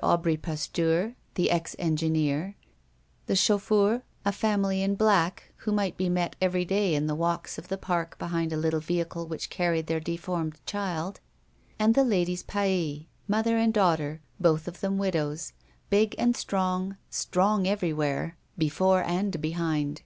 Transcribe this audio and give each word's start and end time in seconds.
Aubry 0.00 0.36
Pasteur, 0.36 1.16
the 1.34 1.50
ex 1.50 1.74
engineer; 1.76 2.54
the 3.26 3.34
Chaufours, 3.34 4.02
a 4.24 4.30
family 4.30 4.80
in 4.80 4.94
black, 4.94 5.50
who 5.56 5.72
might 5.72 5.96
be 5.96 6.08
met 6.08 6.36
every 6.40 6.64
day 6.64 6.94
in 6.94 7.08
the 7.08 7.16
walks 7.16 7.58
of 7.58 7.66
the 7.66 7.76
park 7.76 8.16
behind 8.16 8.52
a 8.52 8.56
little 8.56 8.78
vehicle 8.78 9.26
which 9.26 9.50
carried 9.50 9.88
their 9.88 9.98
deformed 9.98 10.60
child, 10.66 11.18
and 11.80 11.96
the 11.96 12.04
ladies 12.04 12.44
Paille, 12.44 13.06
mother 13.26 13.56
and 13.58 13.74
daughter, 13.74 14.20
both 14.38 14.68
of 14.68 14.78
them 14.78 14.98
widows, 14.98 15.52
big 15.90 16.14
and 16.16 16.36
strong, 16.36 16.96
strong 17.10 17.66
everywhere, 17.66 18.36
before 18.56 19.02
and 19.02 19.40
behind. 19.40 20.02